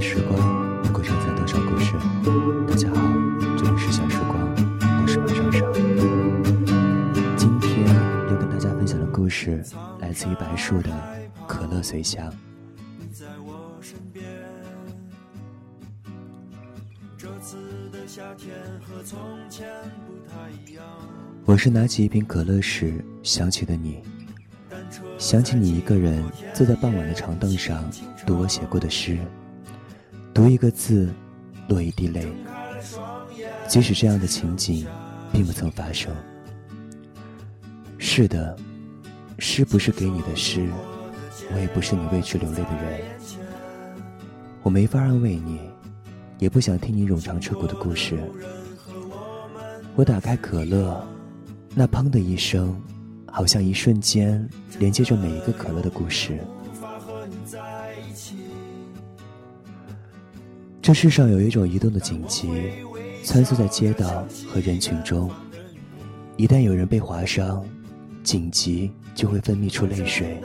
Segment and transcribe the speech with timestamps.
[0.00, 1.92] 时光能够承载多少故事？
[2.66, 2.96] 大家好，
[3.58, 4.40] 这里是小时光，
[5.02, 5.70] 我是马双双。
[7.36, 7.86] 今天
[8.30, 9.62] 要跟大家分享的故事
[9.98, 10.88] 来自于白树的
[11.46, 12.32] 《可乐随香》。
[21.44, 24.00] 我是拿起一瓶可乐时想起的你，
[25.18, 26.24] 想起你一个人
[26.54, 27.84] 坐在傍晚的长凳上
[28.26, 29.18] 读我写过的诗，
[30.32, 31.08] 读一个字，
[31.68, 32.26] 落一滴泪。
[33.68, 34.86] 即使这样的情景
[35.32, 36.12] 并不曾发生。
[37.98, 38.56] 是的，
[39.38, 40.68] 诗不是给你的诗，
[41.52, 43.00] 我也不是你为之流泪的人。
[44.62, 45.60] 我没法安慰你，
[46.38, 48.18] 也不想听你冗长彻骨的故事。
[49.94, 51.06] 我打开可乐，
[51.74, 52.80] 那砰的一声，
[53.30, 56.38] 好像一瞬间连接着每一个可乐的故事。
[60.90, 62.50] 这世上有一种移动的紧急，
[63.24, 65.30] 穿梭在街道和人群中。
[66.36, 67.64] 一旦有人被划伤，
[68.24, 70.42] 紧急就会分泌出泪水。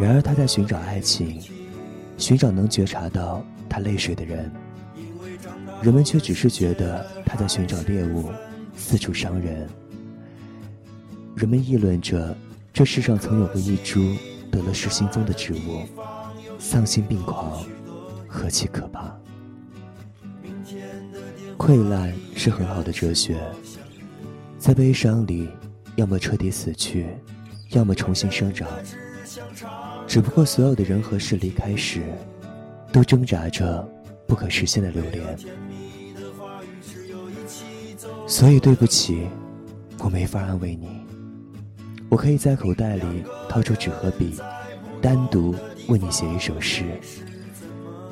[0.00, 1.38] 然而他在寻找爱情，
[2.16, 4.50] 寻找能觉察到他泪水的人。
[5.82, 8.30] 人们却只是觉得他在寻找猎物，
[8.74, 9.68] 四处伤人。
[11.36, 12.34] 人们议论着，
[12.72, 14.16] 这世上曾有过一株
[14.50, 15.82] 得了失心疯的植物，
[16.58, 17.62] 丧心病狂，
[18.32, 19.14] 何其可怕！
[21.58, 23.38] 溃烂是很好的哲学，
[24.58, 25.50] 在悲伤里，
[25.96, 27.06] 要么彻底死去，
[27.72, 28.66] 要么重新生长。
[30.06, 32.02] 只不过，所有的人和事离开时，
[32.90, 33.86] 都挣扎着
[34.26, 35.38] 不可实现的留恋。
[38.26, 39.28] 所以对不起，
[39.98, 40.88] 我没法安慰你。
[42.08, 44.40] 我可以在口袋里掏出纸和笔，
[45.02, 45.54] 单独
[45.88, 46.84] 为你写一首诗，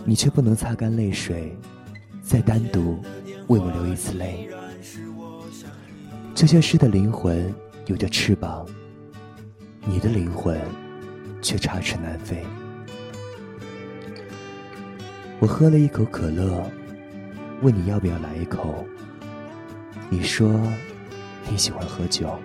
[0.05, 1.57] 你却不能擦干泪水，
[2.23, 3.01] 再单独
[3.49, 4.49] 为我流一次泪。
[6.35, 7.55] 这些诗的灵魂
[7.87, 8.67] 有着翅膀，
[9.85, 10.59] 你的灵魂
[11.43, 12.45] 却插翅难飞。
[15.39, 16.65] 我喝了一口可乐，
[17.63, 18.85] 问你要不要来一口。
[20.09, 20.51] 你说
[21.49, 22.37] 你喜欢喝酒，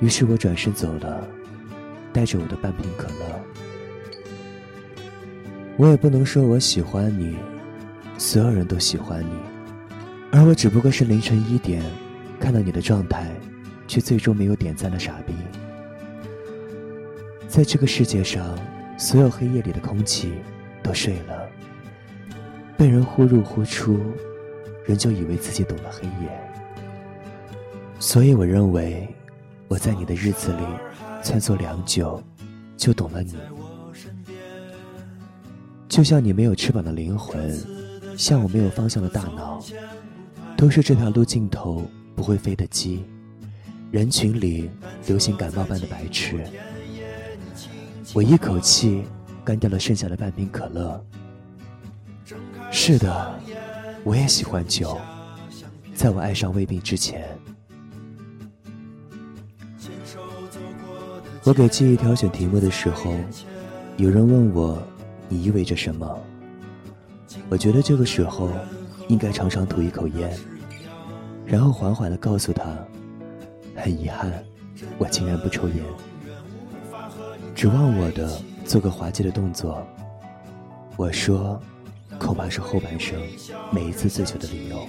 [0.00, 1.26] 于是我转身走了，
[2.12, 3.67] 带着我的半瓶可乐。
[5.78, 7.36] 我也不能说我喜欢你，
[8.18, 9.32] 所有人都喜欢你，
[10.32, 11.80] 而我只不过是凌晨一点
[12.40, 13.30] 看到你的状态，
[13.86, 15.32] 却最终没有点赞的傻逼。
[17.46, 18.58] 在这个世界上，
[18.98, 20.34] 所有黑夜里的空气
[20.82, 21.48] 都睡了，
[22.76, 24.00] 被人忽入忽出。
[24.84, 26.50] 人就以为自己懂了黑夜，
[28.00, 29.06] 所以我认为，
[29.68, 30.62] 我在你的日子里
[31.22, 32.22] 穿梭良久，
[32.74, 33.34] 就懂了你。
[35.88, 37.58] 就像你没有翅膀的灵魂，
[38.16, 39.58] 像我没有方向的大脑，
[40.56, 41.84] 都是这条路尽头
[42.14, 43.04] 不会飞的鸡，
[43.90, 44.70] 人群里
[45.06, 46.44] 流行感冒般的白痴。
[48.12, 49.04] 我一口气
[49.44, 51.04] 干掉了剩下的半瓶可乐。
[52.70, 53.40] 是的。
[54.04, 54.96] 我也喜欢酒，
[55.94, 57.28] 在我爱上胃病之前。
[61.44, 63.12] 我给记忆挑选题目的时候，
[63.96, 64.80] 有人问我，
[65.28, 66.18] 你意味着什么？
[67.48, 68.50] 我觉得这个时候
[69.08, 70.36] 应该常常吐一口烟，
[71.46, 72.64] 然后缓缓的告诉他，
[73.76, 74.32] 很遗憾，
[74.98, 75.76] 我竟然不抽烟。
[77.54, 79.86] 指望我的做个滑稽的动作，
[80.96, 81.60] 我说。
[82.18, 83.16] 恐怕是后半生
[83.70, 84.88] 每一次醉酒的理由。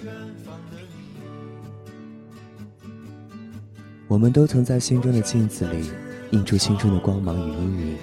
[4.07, 5.91] 我们都曾在心中的镜子里
[6.31, 7.97] 映出青春的光芒与阴影，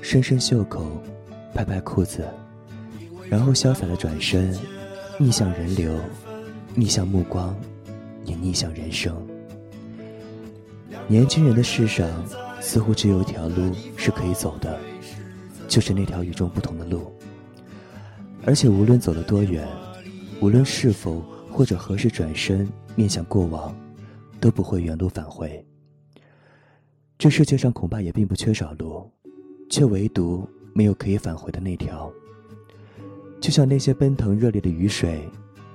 [0.00, 0.84] 深深袖口，
[1.56, 2.22] 拍拍裤子，
[3.30, 4.54] 然后潇洒的转身，
[5.18, 5.90] 逆向人流，
[6.74, 7.56] 逆向目光，
[8.26, 9.26] 也逆向人生。
[11.08, 12.06] 年轻人的世上，
[12.60, 14.78] 似乎只有一条路是可以走的，
[15.66, 17.10] 就是那条与众不同的路。
[18.44, 19.66] 而且无论走了多远，
[20.42, 23.74] 无论是否或者何时转身面向过往，
[24.40, 25.64] 都不会原路返回。
[27.16, 29.10] 这世界上恐怕也并不缺少路，
[29.70, 30.46] 却唯独
[30.76, 32.12] 没有可以返回的那条。
[33.40, 35.26] 就像那些奔腾热烈的雨水，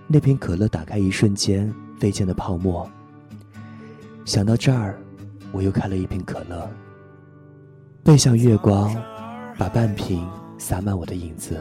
[0.06, 2.88] 那瓶可乐打开一瞬间飞溅的泡沫。
[4.26, 5.02] 想到这儿，
[5.52, 6.70] 我又开了一瓶可乐，
[8.04, 8.96] 背向月光，
[9.58, 11.60] 把半瓶洒满我的影子。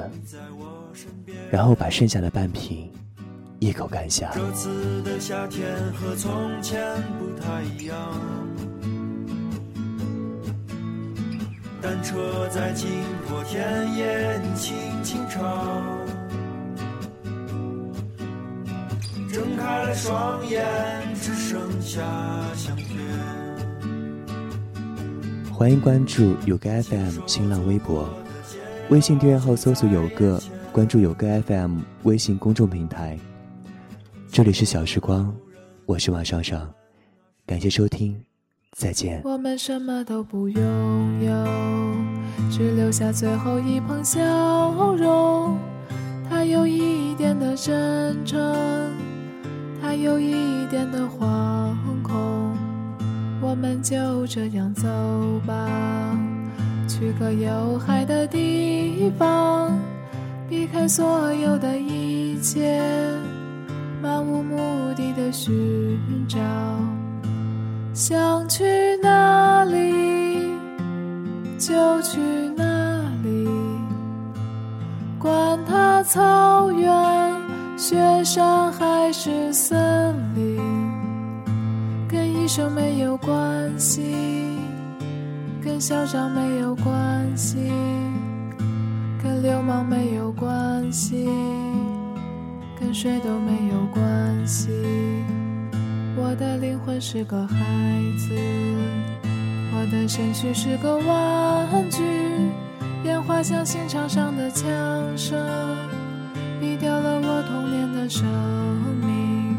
[1.50, 2.92] 然后把剩下的半瓶
[3.58, 4.30] 一口干下。
[4.34, 6.80] 这次的夏天和从前
[7.18, 7.96] 不太一样。
[11.82, 12.88] 单车在经
[13.28, 15.98] 过田野，轻轻唱。
[19.32, 20.62] 睁开了双眼，
[21.14, 22.02] 只剩下
[22.54, 22.88] 相片。
[25.50, 28.08] 欢迎关注有个 FM 新浪微博，
[28.90, 30.38] 微信订阅号搜索有个，
[30.72, 33.18] 关注有个 FM 微信公众平台。
[34.30, 35.34] 这里是小时光，
[35.86, 36.70] 我是王上上，
[37.46, 38.22] 感谢收听，
[38.80, 39.20] 再见。
[39.24, 40.62] 我们什么都不拥
[41.22, 41.34] 有，
[42.50, 44.18] 只留下最后一捧笑
[44.94, 45.58] 容。
[46.30, 48.40] 它有一点的真诚，
[49.82, 52.56] 它有一点的惶恐。
[53.42, 54.88] 我们就这样走
[55.46, 56.18] 吧，
[56.88, 59.78] 去个有海的地方，
[60.48, 62.80] 避开所有的一切。
[64.00, 64.56] 漫无目
[64.96, 65.52] 的的寻
[66.26, 66.38] 找，
[68.00, 68.64] 想去
[69.02, 70.40] 哪里
[71.58, 72.18] 就去
[72.56, 72.64] 哪
[73.22, 73.46] 里，
[75.18, 76.90] 管它草原、
[77.76, 80.58] 雪山还是森林，
[82.08, 84.16] 跟医生没有关系，
[85.62, 87.70] 跟校长没有关系，
[89.22, 91.28] 跟流氓没有关系。
[92.80, 94.70] 跟谁都没有关系。
[96.22, 97.56] 我的灵魂是个孩
[98.18, 98.34] 子，
[99.72, 102.02] 我的身躯是个玩具。
[103.04, 104.68] 烟花像刑场上的枪
[105.16, 105.38] 声，
[106.60, 108.28] 毙掉了我童年的生
[109.00, 109.56] 命。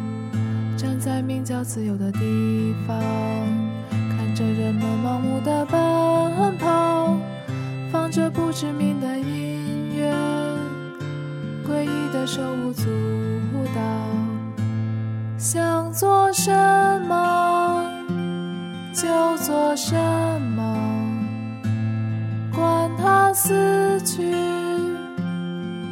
[0.77, 2.95] 站在名叫自由的地方，
[3.89, 7.17] 看着人们盲目的奔跑，
[7.91, 10.13] 放着不知名的音乐，
[11.67, 12.85] 诡异的手舞足
[13.73, 13.81] 蹈。
[15.91, 16.51] 想做什
[17.01, 17.83] 么
[18.93, 19.07] 就
[19.39, 19.93] 做什
[20.55, 20.77] 么，
[22.53, 24.33] 管他死去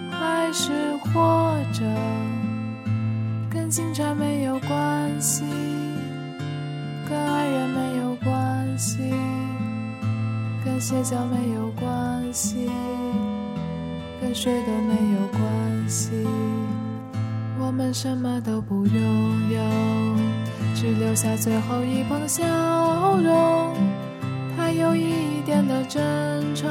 [0.09, 1.83] 还是活着，
[3.49, 5.43] 跟警察没有关系，
[7.09, 8.99] 跟爱人没有关系，
[10.63, 12.69] 跟邪教没有关系，
[14.21, 16.25] 跟谁都没有关系。
[17.69, 18.95] 我们什么都不拥
[19.51, 19.61] 有，
[20.73, 22.43] 只留下最后一捧笑
[23.17, 23.75] 容。
[24.57, 26.01] 它有一点的真
[26.55, 26.67] 诚，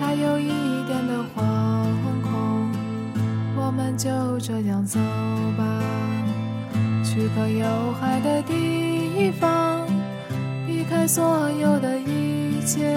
[0.00, 0.48] 它有一
[0.88, 1.86] 点的惶
[2.20, 2.68] 恐。
[3.54, 4.10] 我们就
[4.40, 4.98] 这样走
[5.56, 5.64] 吧，
[7.04, 9.86] 去个有海的地方，
[10.66, 12.92] 避开所有的一切，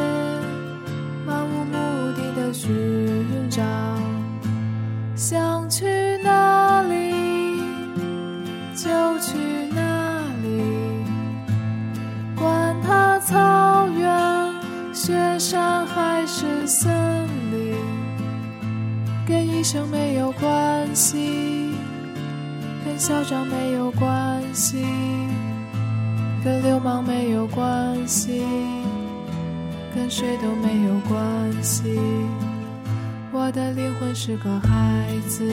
[1.24, 1.74] 漫无目
[2.18, 3.07] 的的寻
[19.70, 21.74] 生没有关系，
[22.86, 24.78] 跟校长没有关系，
[26.42, 28.42] 跟流氓没有关系，
[29.94, 32.00] 跟谁都没有关系。
[33.34, 35.44] 我的灵魂是个孩子，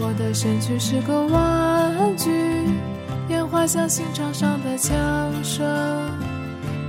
[0.00, 2.28] 我的身躯是个玩具。
[3.28, 5.64] 烟花像刑场上的枪声，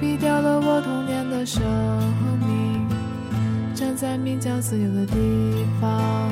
[0.01, 1.62] 毙掉了我童年的生。
[3.84, 5.13] 站在名叫自由的地
[5.82, 6.32] 方，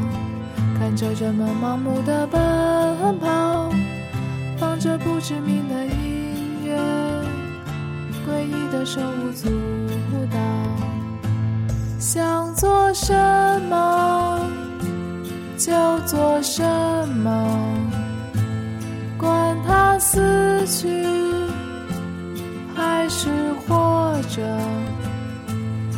[0.79, 2.39] 看着人们盲目的奔
[3.19, 3.69] 跑，
[4.57, 6.77] 放着不知名的音乐，
[8.25, 9.49] 诡异的手舞足
[10.31, 10.39] 蹈。
[11.99, 13.13] 想做什
[13.69, 14.49] 么
[15.57, 15.73] 就
[16.05, 16.63] 做什
[17.21, 17.77] 么，
[19.17, 20.87] 管他死去
[22.73, 23.29] 还是
[23.67, 24.41] 活着，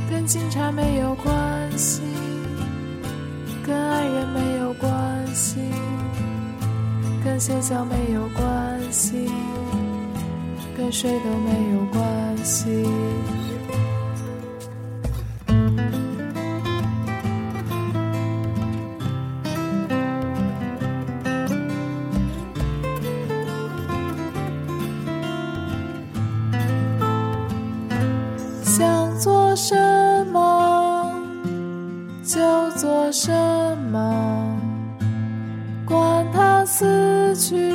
[0.09, 1.42] 跟警察没有关
[1.77, 2.01] 系，
[3.65, 5.59] 跟爱人没有关系，
[7.23, 9.29] 跟现象没有关系，
[10.77, 12.85] 跟谁都没有关系。
[33.33, 34.59] 什么？
[35.87, 37.73] 管他死去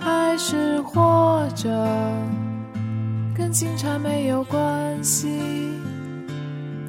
[0.00, 1.68] 还是活着，
[3.36, 5.28] 跟警察没有关系，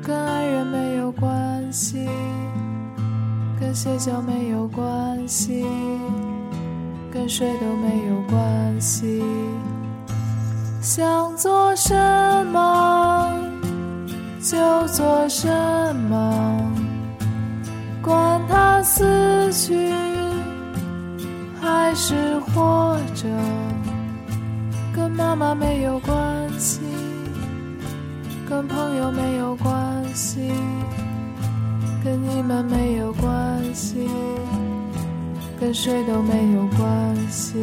[0.01, 2.07] 跟爱人没有关系，
[3.60, 5.65] 跟邪教没有关系，
[7.12, 9.22] 跟谁都没有关系。
[10.81, 11.93] 想做什
[12.48, 13.29] 么
[14.41, 14.57] 就
[14.88, 15.48] 做什
[16.10, 16.72] 么，
[18.03, 19.89] 管他死去
[21.62, 23.29] 还是活着，
[24.93, 26.81] 跟妈妈没有关系，
[28.50, 30.51] 跟朋友没有关系，
[32.03, 34.05] 跟你们没有关系，
[35.57, 37.57] 跟谁都没有关系。